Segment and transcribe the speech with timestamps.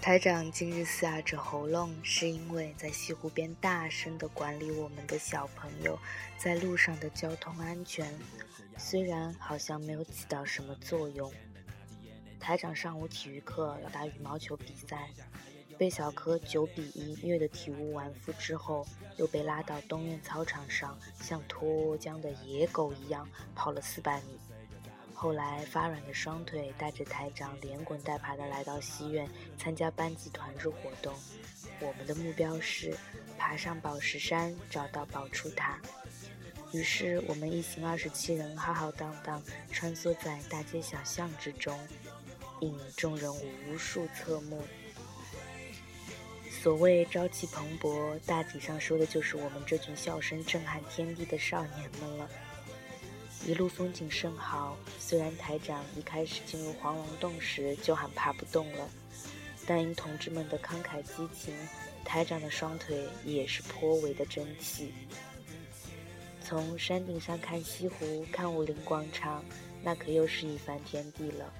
[0.00, 5.98] 台长今日嘶哑着喉咙，是因为在西湖边大声的管理我们的小朋友
[6.36, 8.06] 在路上的交通安全。
[8.76, 11.32] 虽然好像没有起到什么作用。
[12.38, 15.08] 台长上午体育课要打羽毛球比赛，
[15.82, 18.86] 被小柯九比一虐得体无完肤之后，
[19.16, 24.38] 又被拉到东院操场上，像脱缰的野狗一样跑了四百米。
[25.12, 31.12] 后来发软的双腿带着台长连滚带爬的来到西苑参加班级团日活动。
[31.80, 32.96] 我们的目标是
[33.36, 35.80] 爬上宝石山，找到宝珠塔。
[36.70, 41.76] 于是，我们一行二十七人浩浩荡荡穿梭在大街小巷之中，
[42.60, 43.28] 引众人
[43.66, 44.62] 无数侧目。
[46.62, 52.28] 所谓朝气蓬勃，大体上说的就是我们这群笑声震撼天地的少年们了。
[53.44, 58.88] 一路风景甚好，虽然台长一开始进入黄龙洞时就喊爬不动了，
[59.66, 61.52] 但因同志们的慷慨激情，
[62.04, 64.94] 台长的双腿也是颇为的争气。
[66.44, 69.44] 从山顶上看西湖，看武林广场，
[69.82, 71.52] 那可又是一番天地了。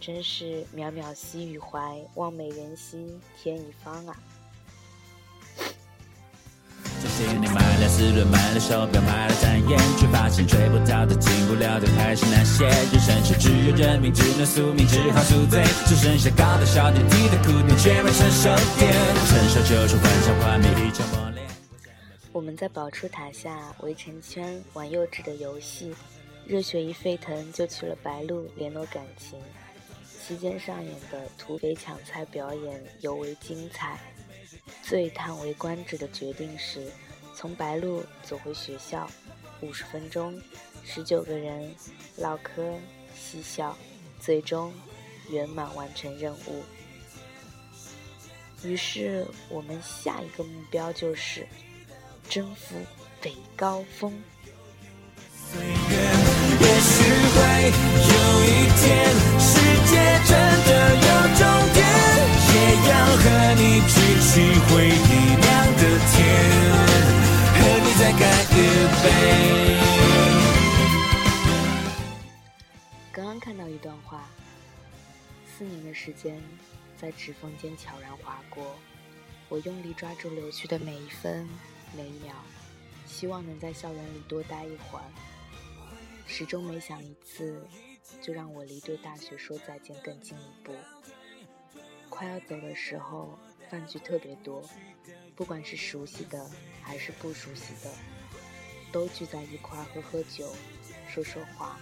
[0.00, 4.16] 真是渺渺兮予怀，望美人兮天一方啊！
[7.02, 12.66] 这些年买了四轮，买了手表，买了钻烟，却发现追不到的、进不了的，还是那些。
[12.66, 15.62] 人生是只有认命，只能宿命，只好宿醉。
[15.86, 18.92] 只剩下高的小点，低的苦点，却没成熟点。
[19.26, 21.46] 成熟就是幻想幻灭，一场磨练。
[22.32, 25.94] 我们在宝珠塔下围成圈玩幼稚的游戏，
[26.46, 29.38] 热血一沸腾就去了白鹿联络感情。
[30.26, 34.00] 期间上演的土匪抢菜表演尤为精彩。
[34.82, 36.90] 最叹为观止的决定是，
[37.32, 39.08] 从白鹿走回学校，
[39.60, 40.36] 五十分钟，
[40.84, 41.72] 十九个人
[42.16, 42.74] 唠嗑
[43.14, 43.76] 嬉笑，
[44.18, 44.72] 最终
[45.30, 46.64] 圆满完成任务。
[48.64, 51.46] 于是我们下一个目标就是。
[52.28, 52.74] 征服
[53.22, 54.12] 北高峰。
[55.30, 55.70] 岁月，
[56.60, 56.94] 也许
[57.30, 57.38] 会
[58.10, 58.50] 有一
[58.80, 58.84] 天，
[73.12, 74.28] 刚刚看到一段话，
[75.46, 76.42] 四年的时间
[76.96, 78.76] 在指缝间悄然划过，
[79.48, 81.48] 我用力抓住流去的每一分。
[81.96, 82.34] 每一秒，
[83.06, 85.04] 希望能在校园里多待一会儿，
[86.26, 87.64] 始终没想一次，
[88.20, 90.74] 就让我离对大学说再见更进一步。
[92.10, 93.38] 快要走的时候，
[93.70, 94.62] 饭局特别多，
[95.36, 96.50] 不管是熟悉的
[96.82, 97.90] 还是不熟悉的，
[98.92, 100.54] 都聚在一块儿喝喝酒，
[101.08, 101.78] 说说话。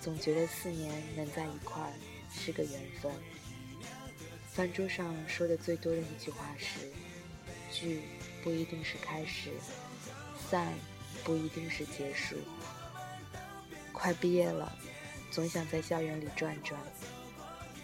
[0.00, 1.92] 总觉得四年能在一块儿
[2.32, 3.12] 是个缘分。
[4.48, 6.90] 饭桌上说的最多的一句话是：
[7.72, 8.02] 聚。
[8.42, 9.50] 不一定是开始，
[10.48, 10.72] 散
[11.22, 12.36] 不一定是结束。
[13.92, 14.74] 快毕业了，
[15.30, 16.80] 总想在校园里转转。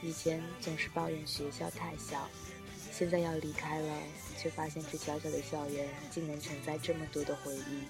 [0.00, 2.26] 以前总是抱怨学校太小，
[2.90, 4.02] 现在要离开了，
[4.38, 7.84] 却发现这小小的校园竟能承载这么多的回忆。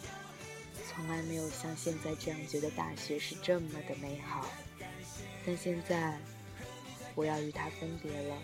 [0.97, 4.47] 从来没有像现在这样觉得大学是这么的美好，
[5.45, 6.19] 但现在
[7.15, 8.37] 我要与它分别了。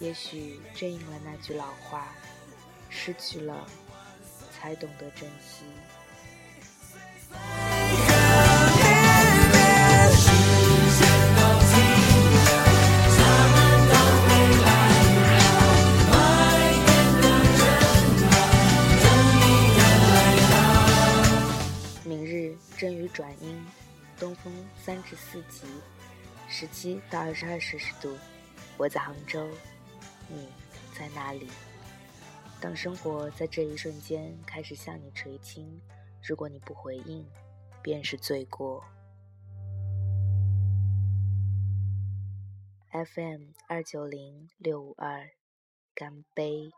[0.00, 2.08] 也许正应了那句老话。
[2.96, 3.68] 失去了，
[4.52, 5.64] 才懂得珍惜。
[22.14, 23.60] 明日阵雨转阴，
[24.16, 25.66] 东风三至四级，
[26.48, 28.16] 十七到二十二摄氏度。
[28.76, 29.44] 我在杭州，
[30.28, 30.48] 你
[30.96, 31.50] 在哪里？
[32.60, 35.68] 当生活在这一瞬间开始向你垂青，
[36.22, 37.26] 如果你不回应，
[37.82, 38.84] 便是罪过。
[42.92, 45.28] FM 二九零六五二，
[45.96, 46.70] 干杯。